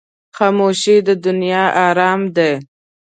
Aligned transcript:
خاموشي، 0.35 0.95
د 1.07 1.09
دنیا 1.25 1.63
آرام 1.87 2.21
دی. 2.35 2.51